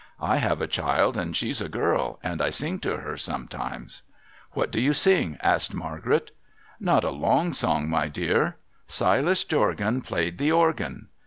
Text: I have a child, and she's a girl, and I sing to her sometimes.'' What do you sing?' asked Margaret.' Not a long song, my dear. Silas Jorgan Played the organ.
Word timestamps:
I 0.19 0.37
have 0.37 0.61
a 0.61 0.67
child, 0.67 1.15
and 1.15 1.37
she's 1.37 1.61
a 1.61 1.69
girl, 1.69 2.19
and 2.23 2.41
I 2.41 2.49
sing 2.49 2.79
to 2.79 2.97
her 2.97 3.15
sometimes.'' 3.17 4.01
What 4.53 4.71
do 4.71 4.81
you 4.81 4.93
sing?' 4.93 5.37
asked 5.53 5.75
Margaret.' 5.75 6.31
Not 6.89 7.03
a 7.03 7.11
long 7.11 7.53
song, 7.53 7.87
my 7.87 8.07
dear. 8.07 8.55
Silas 8.87 9.43
Jorgan 9.43 10.01
Played 10.01 10.39
the 10.39 10.51
organ. 10.51 11.09